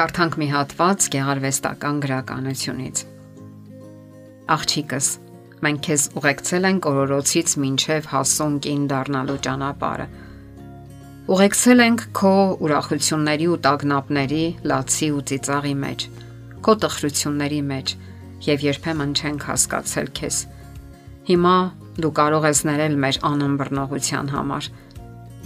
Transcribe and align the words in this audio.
Կարդանք 0.00 0.36
մի 0.40 0.46
հատված 0.48 1.06
գեղարվեստական 1.12 1.96
գրականությունից։ 2.00 3.00
Աղջիկս, 4.54 5.08
մենք 5.66 5.82
քեզ 5.86 6.04
ուղեկցել 6.16 6.68
ենք 6.68 6.88
օրորոցից 6.90 7.52
մինչև 7.64 8.08
հասուն 8.12 8.54
կին 8.64 8.86
դառնալու 8.92 9.36
ճանապարհը։ 9.46 10.06
Ուղեկցել 11.36 11.84
ենք 11.84 12.06
քո 12.16 12.32
ուրախությունների 12.64 13.50
ու 13.50 13.60
տագնապների, 13.68 14.40
լացի 14.72 15.10
ու 15.18 15.22
ծիծաղի 15.32 15.74
մեջ, 15.84 16.08
քո 16.64 16.76
տխրությունների 16.80 17.60
մեջ, 17.68 17.94
եւ 18.48 18.66
երբեմն 18.70 19.14
չենք 19.20 19.46
հասկացել 19.52 20.12
քեզ։ 20.16 20.42
Հիմա 21.28 21.56
դու 22.00 22.14
կարող 22.24 22.50
ես 22.54 22.66
ներել 22.72 23.00
մեր 23.04 23.22
անըմբռնողության 23.34 24.34
համար, 24.40 24.74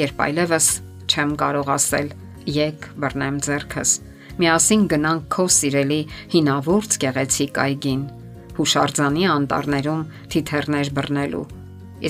երբ 0.07 0.27
այլևս 0.30 0.73
չեմ 1.10 1.38
կարող 1.43 1.77
ասել 1.80 2.18
եկ 2.62 2.93
բռնեմ 3.02 3.46
ձեռքս 3.51 4.01
Միասին 4.34 4.87
գնանք 4.91 5.27
քո 5.30 5.45
սիրելի 5.55 5.98
հինավուրց 6.33 6.97
գեղեցիկ 7.05 7.61
այգին, 7.65 8.01
հուշարձանի 8.57 9.29
անտառներում 9.34 10.02
թիթեռներ 10.34 10.91
բռնելու։ 10.97 11.45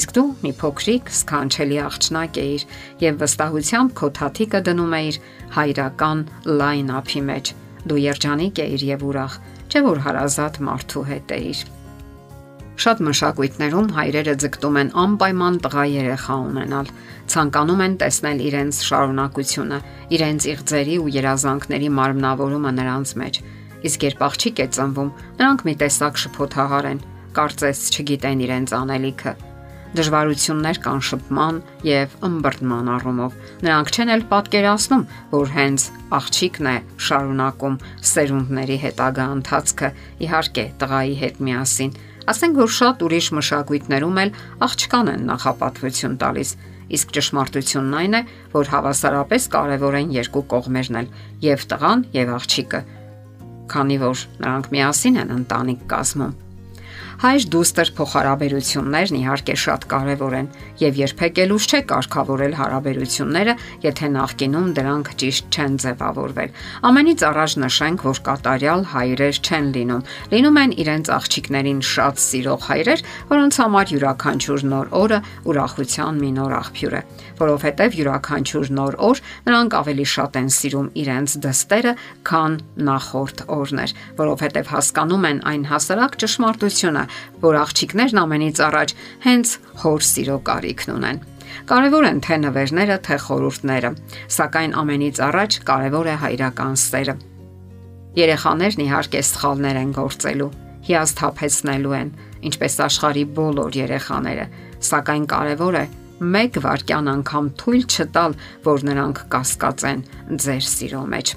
Իսկ 0.00 0.14
դու 0.16 0.24
մի 0.40 0.52
փոքրիկ 0.62 1.12
սքանչելի 1.18 1.78
աղջնակ 1.84 2.40
էիր 2.44 2.66
եւ 3.04 3.20
վստահությամբ 3.24 3.94
քո 4.00 4.10
թաթիկը 4.18 4.62
դնում 4.70 4.98
էիր 5.02 5.20
հայրական 5.58 6.26
լայն 6.64 6.92
ափի 7.04 7.24
մեջ։ 7.28 7.54
Դու 7.84 8.02
երջանիկ 8.08 8.64
էիր 8.64 8.88
եւ 8.94 9.08
ուրախ, 9.12 9.40
չէ՞ 9.68 9.86
որ 9.92 10.04
հարազատ 10.08 10.60
մարդու 10.64 11.08
հետ 11.12 11.38
էիր։ 11.38 11.66
Շատ 12.74 13.00
մշակույթներում 13.06 13.88
հայրերը 13.94 14.34
ձգտում 14.42 14.78
են 14.80 14.88
անպայման 15.04 15.58
տղա 15.62 15.84
երեխա 15.94 16.38
ունենալ, 16.48 16.90
ցանկանում 17.30 17.84
են 17.86 17.94
տեսնել 18.02 18.42
իրենց 18.48 18.80
շարունակությունը, 18.88 19.78
իրենց 20.18 20.48
իղձերի 20.54 20.98
ու 21.04 21.14
երազանքների 21.20 21.90
մարմնավորումը 22.00 22.74
նրանց 22.82 23.14
մեջ։ 23.22 23.40
Իսկ 23.84 24.06
երբ 24.10 24.28
աղջիկ 24.28 24.62
է 24.64 24.68
ծնվում, 24.74 25.16
նրանք 25.38 25.66
մի 25.70 25.74
տեսակ 25.84 26.22
շփոթահար 26.24 26.92
են, 26.94 27.02
կարծես 27.38 27.88
չգիտեն 27.94 28.46
իրենց 28.48 28.78
անելիքը 28.82 29.34
դժվարություններ 29.94 30.78
կան 30.82 31.02
շփման 31.06 31.58
եւ 31.86 32.14
ըմբռնման 32.26 32.88
առումով։ 32.96 33.34
Նրանք 33.62 33.90
չեն 33.94 34.10
էլ 34.14 34.24
պատկերացնում, 34.32 35.04
որ 35.34 35.52
հենց 35.54 35.84
աղջիկն 36.18 36.68
է 36.70 36.74
շարունակում 37.08 37.76
սերունդների 38.10 38.78
հետագա 38.84 39.26
ընթացքը, 39.36 39.90
իհարկե, 40.26 40.64
տղայի 40.82 41.14
հետ 41.22 41.40
միասին, 41.46 41.94
Ասենք 42.24 42.56
որ 42.56 42.70
շատ 42.72 43.02
ուրիշ 43.04 43.26
մշակույթներում 43.36 44.20
էլ 44.22 44.30
աղջկան 44.64 45.10
են 45.12 45.26
նախապատվություն 45.28 46.14
տալիս, 46.22 46.52
իսկ 46.96 47.12
ճշմարտությունն 47.16 47.96
այն 48.00 48.16
է, 48.16 48.20
որ 48.54 48.70
հավասարապես 48.72 49.48
կարևոր 49.52 49.98
են 50.00 50.14
երկու 50.14 50.44
կողմերն 50.54 50.98
էլ՝ 51.02 51.10
եւ 51.44 51.66
տղան 51.74 52.06
եւ 52.16 52.32
աղջիկը, 52.38 52.80
քանի 53.74 53.98
որ 54.04 54.24
նրանք 54.40 54.72
միասին 54.72 55.20
են 55.20 55.34
ընտանիք 55.36 55.84
կազմում։ 55.92 56.34
Հայր 57.22 57.44
դուստր 57.54 57.90
փոխհարաբերություններն 57.94 59.16
իհարկե 59.20 59.54
շատ 59.64 59.84
կարևոր 59.92 60.34
են 60.34 60.48
եւ 60.80 60.96
երբեք 60.98 61.40
էլ 61.44 61.52
ուշ 61.54 61.66
չէ 61.70 61.80
կարգավորել 61.92 62.54
հարաբերությունները, 62.58 63.54
եթե 63.84 64.08
նախկինում 64.14 64.66
դրանք 64.78 65.10
ճիշտ 65.22 65.44
չեն 65.54 65.76
ձևավորվել։ 65.84 66.50
Ամենից 66.90 67.24
առաջ 67.30 67.56
նշենք, 67.64 68.04
որ 68.08 68.20
կատարյալ 68.28 68.82
հայրեր 68.94 69.38
չեն 69.44 69.68
լինում։ 69.78 70.02
Լինում 70.34 70.58
են 70.64 70.74
իրենց 70.84 71.12
աղջիկներին 71.14 71.80
շատ 71.94 72.22
սիրող 72.24 72.66
հայրեր, 72.74 73.04
որոնց 73.30 73.54
համար 73.62 73.94
յուրաքանչյուր 73.94 74.66
նոր 74.74 74.92
օրը 75.04 75.18
ուրախության 75.54 76.20
մի 76.24 76.30
նոր 76.34 76.52
աղբյուր 76.58 76.94
է, 76.98 77.02
որովհետեւ 77.38 77.98
յուրաքանչյուր 78.00 78.72
նոր 78.74 78.98
օր 79.04 79.22
նրանք 79.44 79.78
ավելի 79.84 80.06
շատ 80.14 80.38
են 80.40 80.50
սիրում 80.54 80.88
իրենց 81.04 81.36
դստերը, 81.44 81.92
քան 82.24 82.52
նախորդ 82.88 83.44
օրներ, 83.54 83.94
որովհետեւ 84.18 84.70
հասկանում 84.74 85.26
են 85.30 85.38
այն 85.54 85.64
հասարակ 85.70 86.18
ճշմարտությունը, 86.24 87.03
որ 87.44 87.58
աղջիկներն 87.64 88.20
ամենից 88.24 88.60
առաջ 88.68 88.94
հենց 89.24 89.54
հոր 89.84 90.04
սիրո 90.08 90.38
կարիքն 90.48 90.94
ունեն։ 90.94 91.22
Կարևոր 91.68 92.04
են 92.08 92.20
թե 92.24 92.36
նվերները, 92.44 92.96
թե 93.04 93.16
խորհուրդները, 93.24 93.90
սակայն 94.36 94.72
ամենից 94.80 95.20
առաջ 95.28 95.58
կարևոր 95.68 96.10
է 96.10 96.16
հայրական 96.24 96.74
սերը։ 96.84 97.14
Երեխաներն 98.14 98.84
իհարկե 98.84 99.20
սխալներ 99.28 99.78
են 99.80 99.92
գործելու, 99.94 100.50
հիասթափեցնելու 100.88 101.94
են, 101.98 102.10
ինչպես 102.50 102.74
աշխարի 102.84 103.24
բոլոր 103.38 103.78
երեխաները, 103.80 104.46
սակայն 104.88 105.24
կարևոր 105.34 105.78
է 105.80 105.84
մեկ 106.34 106.58
վարքյան 106.64 107.10
անգամ 107.14 107.48
թույլ 107.60 107.84
չտալ, 107.90 108.36
որ 108.64 108.84
նրանք 108.88 109.22
կասկածեն 109.34 110.04
ձեր 110.44 110.68
սիրո 110.74 111.02
մեջ։ 111.14 111.32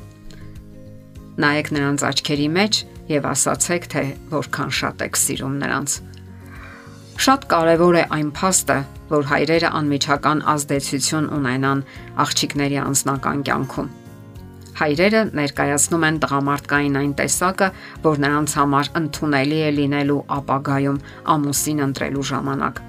Նայեք 1.38 1.72
նրանց 1.78 2.06
աչքերի 2.08 2.48
մեջ 2.58 2.80
եւ 3.12 3.28
ասացեք, 3.31 3.88
թե 3.94 4.03
որքան 4.34 4.72
շատ 4.79 5.03
եք 5.07 5.19
սիրում 5.23 5.56
նրանց։ 5.63 5.97
Շատ 7.18 7.45
կարևոր 7.51 7.95
է 7.97 8.03
այն 8.18 8.28
փաստը, 8.38 8.78
որ 9.09 9.23
հայրերը 9.31 9.69
անմիջական 9.79 10.44
ազդեցություն 10.53 11.29
ունենան 11.38 11.85
աղջիկների 12.23 12.78
անձնական 12.84 13.40
կյանքում։ 13.47 13.90
Հայրերը 14.78 15.22
ներկայացնում 15.40 16.03
են 16.07 16.19
տղամարդկային 16.22 17.00
այն 17.01 17.13
տեսակը, 17.18 17.69
որ 18.03 18.22
նրանց 18.28 18.53
համար 18.59 18.91
ընդունելի 19.01 19.62
է 19.66 19.72
լինելու 19.79 20.19
ապագայում 20.38 21.01
ամուսին 21.34 21.84
ընտրելու 21.88 22.28
ժամանակ։ 22.31 22.87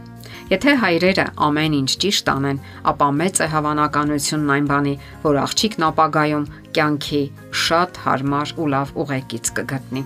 Եթե 0.49 0.73
հայրերը 0.81 1.25
ամեն 1.45 1.75
ինչ 1.77 1.91
ճիշտ 2.03 2.29
անեն, 2.33 2.61
ապա 2.89 3.09
մեծ 3.19 3.41
է 3.45 3.49
հավանականությունն 3.53 4.53
այն 4.55 4.69
բանի, 4.71 4.95
որ 5.25 5.39
աղջիկն 5.43 5.85
ապագայում 5.89 6.47
կյանքի 6.79 7.21
շատ 7.65 8.01
հարմար 8.05 8.55
ու 8.57 8.69
լավ 8.73 8.95
ուղեկից 9.05 9.51
կգտնի։ 9.59 10.05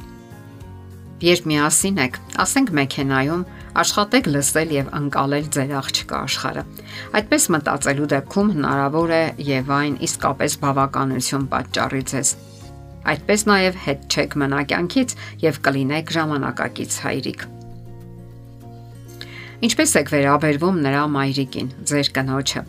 Երբ 1.23 1.47
միասին 1.53 2.03
եք, 2.03 2.19
ասենք 2.43 2.75
մեքենայում, 2.75 3.47
աշխատեք 3.79 4.31
լսել 4.35 4.75
եւ 4.75 4.91
անցալել 4.99 5.47
ձեր 5.55 5.75
աղջկա 5.79 6.23
աշխարհը։ 6.27 6.65
Այդպես 7.23 7.49
մտածելու 7.55 8.11
դեպքում 8.17 8.53
հնարավոր 8.59 9.15
է 9.15 9.23
եւ 9.53 9.73
այն 9.79 9.97
իսկապես 10.11 10.61
բավականություն 10.67 11.49
պատճառի 11.55 12.05
ձեզ։ 12.11 12.37
Այդպես 13.15 13.49
նաեւ 13.55 13.83
հետ 13.87 14.07
չեք 14.11 14.39
մնա 14.43 14.69
կյանքից 14.75 15.19
եւ 15.47 15.67
կլինեք 15.71 16.17
ժամանակակից 16.19 17.03
հայրիկ։ 17.07 17.51
Ինչպես 19.63 19.93
եք 20.03 20.09
վերաբերվում 20.13 20.79
նրա 20.83 21.03
մայրիկին, 21.17 21.69
ձեր 21.87 22.09
կնոջը։ 22.17 22.63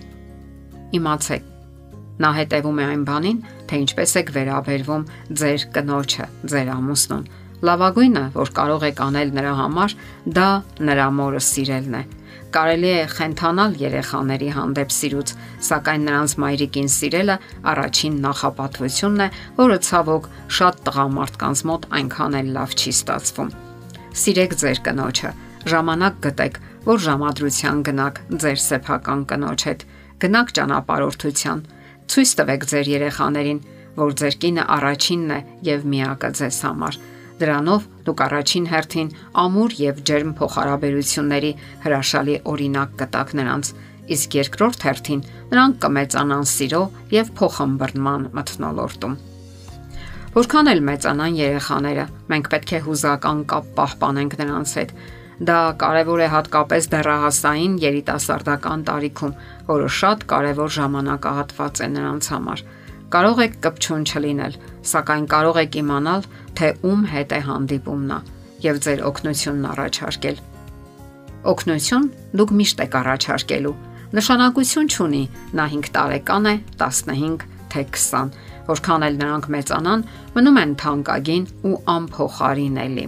Իմացեք, 0.93 1.47
նա 2.21 2.29
հետևում 2.37 2.81
է 2.83 2.89
այն 2.93 3.05
բանին, 3.07 3.39
թե 3.69 3.79
ինչպես 3.83 4.11
եք 4.21 4.35
վերաբերվում 4.35 5.07
ձեր 5.41 5.65
կնոջը, 5.73 6.27
ձեր 6.53 6.69
ամուսնուն 6.73 7.25
Լավագույնը, 7.63 8.23
որ 8.35 8.49
կարող 8.57 8.81
եք 8.89 8.97
անել 9.05 9.29
նրա 9.37 9.51
համար, 9.55 9.93
դա 10.35 10.47
նրա 10.83 11.03
մորը 11.15 11.41
սիրելն 11.47 11.93
է։ 11.95 12.01
Կարելի 12.53 12.89
է 12.91 13.05
խենթանալ 13.13 13.77
երեխաների 13.79 14.49
հանդեպ 14.57 14.91
սիրուց, 14.93 15.31
սակայն 15.67 16.03
նրանց 16.09 16.35
մայրիկին 16.43 16.91
սիրելը 16.95 17.37
առաջին 17.71 18.19
նախապատվությունն 18.25 19.23
է, 19.23 19.29
որը 19.63 19.77
ցավոք 19.87 20.27
շատ 20.59 20.83
տղամարդկանց 20.89 21.63
մոտ 21.71 21.87
այնքան 22.03 22.37
էլ 22.43 22.51
լավ 22.59 22.75
չի 22.83 22.93
ստացվում։ 22.99 23.55
Սիրեք 24.23 24.57
ձեր 24.59 24.83
կնոջը, 24.83 25.31
ժամանակ 25.73 26.19
գտեք, 26.27 26.59
որ 26.87 27.03
ժամադրության 27.07 27.83
գնաք 27.87 28.21
ձեր 28.43 28.59
սեփական 28.67 29.25
կնոջ 29.31 29.65
հետ, 29.69 29.87
գնաք 30.23 30.53
ճանապարհորդության, 30.57 31.65
ցույց 32.13 32.35
տվեք 32.39 32.69
ձեր 32.73 32.93
երեխաներին, 32.93 33.63
որ 34.03 34.13
ձեր 34.23 34.37
կինը 34.43 34.63
առաջինն 34.77 35.33
է 35.33 35.39
եւ 35.73 35.89
միակը 35.93 36.29
ձեզ 36.39 36.59
համար 36.67 37.01
Դրանով 37.43 37.85
դուք 38.07 38.21
առաջին 38.23 38.65
հերթին 38.69 39.09
ամուր 39.41 39.73
եւ 39.79 40.01
ջերմ 40.07 40.31
փոխհարաբերությունների 40.37 41.49
հրաշալի 41.85 42.35
օրինակ 42.51 42.93
կտակ 42.99 43.33
նրանց, 43.39 43.71
իսկ 44.15 44.37
երկրորդ 44.37 44.85
հերթին 44.87 45.23
նրանք 45.53 45.79
կմեծանան 45.85 46.45
սիրո 46.53 46.81
եւ 47.15 47.31
փոխհմբռնման 47.39 48.27
մթնոլորտում։ 48.37 49.17
Որքան 50.33 50.69
էլ 50.73 50.81
մեծանան 50.87 51.35
երեխաները, 51.39 52.05
մենք 52.31 52.47
պետք 52.53 52.71
է 52.73 52.79
հուզական 52.87 53.43
կապ 53.53 53.67
պահպանենք 53.77 54.37
նրանց 54.43 54.75
հետ։ 54.77 54.95
Դա 55.41 55.57
կարևոր 55.81 56.21
է 56.21 56.27
հատկապես 56.33 56.87
դեռահասային 56.93 57.75
երիտասարդական 57.81 58.83
տարիքում, 58.89 59.33
որը 59.69 59.87
շատ 59.97 60.25
կարևոր 60.29 60.73
ժամանակահատված 60.77 61.81
է 61.83 61.87
նրանց 61.93 62.29
համար։ 62.33 62.63
Կարող 63.13 63.41
եք 63.45 63.57
կպչուն 63.65 64.03
չլինել, 64.09 64.57
սակայն 64.93 65.25
կարող 65.33 65.57
եք 65.63 65.75
իմանալ, 65.81 66.27
թե 66.57 66.69
ում 66.89 67.01
հետ 67.13 67.33
է 67.33 67.39
հանդիպում 67.49 68.05
նա 68.13 68.19
եւ 68.63 68.79
ձեր 68.83 69.01
օգնությունն 69.09 69.65
առաջարկել։ 69.73 70.37
Օգնություն 71.53 72.05
դուք 72.39 72.53
միշտ 72.59 72.83
եք 72.85 72.93
առաջարկելու։ 73.01 73.75
Նշանակություն 74.13 74.89
չունի 74.93 75.23
նա 75.57 75.65
5 75.73 75.91
տարեկան 75.97 76.49
է, 76.53 76.55
15 76.79 77.45
թե 77.73 77.83
20, 77.97 78.37
որքան 78.69 79.05
էլ 79.09 79.19
նրանք 79.23 79.49
մեծանան, 79.57 80.05
մնում 80.37 80.61
են 80.63 80.75
թանկագին 80.83 81.45
ու 81.69 81.75
անփոխարինելի։ 81.97 83.05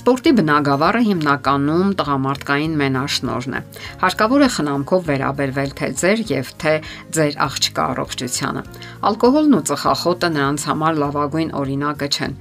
Սպորտի 0.00 0.30
բնագավառը 0.32 1.00
հիմնականում 1.04 1.88
տղամարդկային 2.00 2.76
մենաշնորհն 2.80 3.56
է։ 3.58 3.60
Հարկավոր 4.00 4.44
է 4.46 4.48
խնամքով 4.54 5.02
վերաբերվել 5.10 5.74
թե 5.80 5.88
ձեր 6.00 6.22
եւ 6.30 6.52
թե 6.62 6.72
ձեր 7.16 7.36
աղջկա 7.46 7.84
առողջությանը։ 7.92 8.62
Ալկոհոլն 9.10 9.58
ու 9.58 9.62
ծխախոտը 9.70 10.30
նրանց 10.38 10.64
համար 10.70 10.96
լավագույն 11.04 11.52
օրինակը 11.60 12.08
չեն։ 12.16 12.38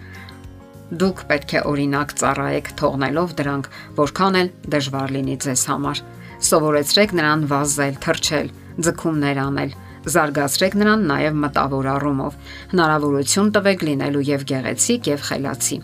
Դուք 1.03 1.25
պետք 1.33 1.51
է 1.59 1.65
օրինակ 1.73 2.15
ծառայեք 2.23 2.71
թողնելով 2.79 3.35
դրանք, 3.43 3.69
որքան 3.99 4.39
էլ 4.39 4.53
դժվար 4.79 5.13
լինի 5.19 5.37
ձեզ 5.43 5.63
համար։ 5.73 6.03
Սովորեցրեք 6.47 7.11
նրան 7.19 7.45
վազել, 7.51 7.99
թռչել, 8.07 8.53
ձգումներ 8.87 9.43
անել, 9.43 9.75
Զարգացրեք 10.07 10.75
նրան 10.79 11.01
նաև 11.09 11.39
մտավոր 11.43 11.87
առումով։ 11.93 12.35
Հնարավորություն 12.71 13.49
տվեք 13.55 13.81
լինելու 13.89 14.21
եւ 14.29 14.43
գեղեցիկ 14.51 15.09
եւ 15.09 15.23
խելացի։ 15.27 15.77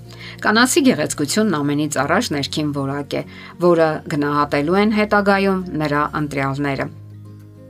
Կանացի 0.46 0.84
գեղեցկությունն 0.88 1.58
ամենից 1.60 1.98
առաջ 2.06 2.30
ներքին 2.36 2.70
որակ 2.78 3.16
է, 3.20 3.24
որը 3.66 3.90
գնահատելու 4.14 4.78
են 4.82 4.94
հետագայում 4.96 5.60
նրա 5.84 6.04
ընտրյալները։ 6.22 6.86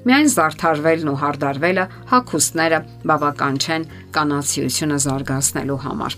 Միայն 0.05 0.29
զարթարվելն 0.35 1.09
ու 1.09 1.17
հարդարվելը 1.17 1.85
հակոստները 2.13 2.79
բավական 3.09 3.55
չեն 3.57 3.87
կանացիությունը 4.13 4.99
զարգացնելու 5.01 5.79
համար։ 5.85 6.17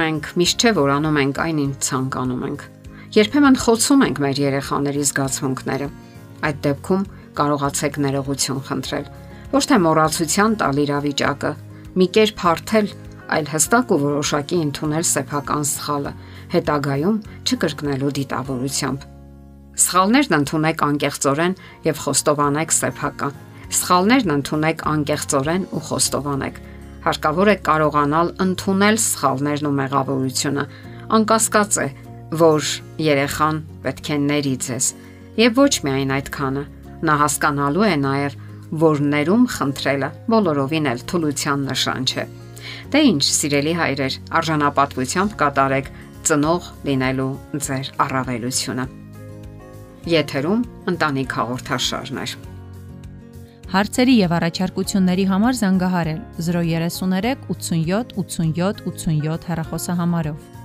Մենք 0.00 0.28
միշտ 0.36 0.60
չէ 0.60 0.72
որ 0.76 0.92
անում 1.00 1.16
ենք 1.24 1.40
այն, 1.40 1.62
ինչ 1.64 1.78
ցանկանում 1.88 2.44
ենք։ 2.50 2.66
Երբեմն 3.16 3.56
խոցում 3.64 4.04
ենք 4.04 4.20
մեր 4.20 4.42
երեխաների 4.44 5.06
զգացմունքները։ 5.08 5.88
Այդ 6.50 6.60
դեպքում 6.68 7.08
կարողացեք 7.40 7.98
ներողություն 8.04 8.62
խնդրել 8.68 9.08
ոչ 9.50 9.62
թե 9.66 9.76
մոռացության 9.82 10.52
տալ 10.60 10.76
իրավիճակը, 10.84 11.52
մի 11.98 12.06
կերպ 12.14 12.42
հարթել, 12.44 12.90
այլ 13.34 13.46
հստակ 13.50 13.94
ու 13.94 13.98
որոշակի 14.02 14.58
ընդունել 14.64 15.06
սեփական 15.10 15.64
սխալը, 15.70 16.12
հետագայում 16.54 17.16
չկրկնելու 17.46 18.12
դիտավորությամբ։ 18.18 19.06
Սխալներն 19.80 20.36
ընդունեք 20.40 20.82
անկեղծորեն 20.86 21.54
եւ 21.86 22.02
խոստովանեք 22.04 22.74
սեփական։ 22.78 23.38
Սխալներն 23.80 24.34
ընդունեք 24.34 24.84
անկեղծորեն 24.90 25.64
ու 25.70 25.82
խոստովանեք։ 25.88 26.60
Հարկավոր 27.00 27.50
է 27.50 27.56
կարողանալ 27.70 28.32
ընդունել 28.44 28.98
սխալներն 29.00 29.68
ու 29.70 29.76
մեղավորությունը։ 29.80 30.64
Անկասկած 31.16 31.78
է, 31.80 31.88
որ 32.40 32.68
երեխան 33.06 33.62
պետք 33.86 34.10
է 34.10 34.18
ների 34.26 34.54
ձեզ։ 34.66 34.90
Եվ 35.40 35.56
ոչ 35.58 35.72
միայն 35.86 36.14
այդքանը։ 36.18 36.64
Նա 37.00 37.14
հասկանալու 37.24 37.86
է 37.88 37.94
նաև, 38.04 38.36
որ 38.70 39.00
ներում 39.02 39.46
խնդրելը 39.50 40.08
բոլորովին 40.30 40.86
էլ 40.90 41.00
թուլության 41.10 41.64
նշան 41.70 42.04
չէ։ 42.10 42.24
Դե 42.90 43.00
ինչ, 43.10 43.22
սիրելի 43.40 43.72
հայրեր, 43.80 44.18
արժանապատվությամբ 44.40 45.34
կատարեք 45.40 45.90
ծնող 46.30 46.68
լինելու 46.86 47.32
ձեր 47.66 47.90
առավելությունը։ 48.04 48.86
Եթերում 50.10 50.62
ընտանիք 50.94 51.34
հաղորդաշարներ։ 51.40 52.36
Հարցերի 53.70 54.14
եւ 54.18 54.32
առաջարկությունների 54.38 55.24
համար 55.30 55.58
զանգահարել 55.60 56.22
033 56.46 57.44
87 57.50 58.16
87 58.18 58.82
87 58.86 59.50
հեռախոսահամարով։ 59.50 60.59